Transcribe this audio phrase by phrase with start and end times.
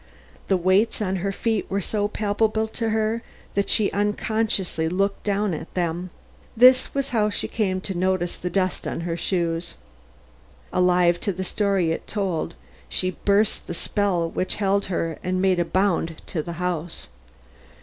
[0.47, 3.21] The weights on her feet were so palpable to her
[3.53, 6.09] that she unconsciously looked down at them.
[6.57, 9.75] This was how she came to notice the dust on her shoes.
[10.73, 12.55] Alive to the story it told,
[12.89, 17.05] she burst the spell which held her and made a bound toward the house.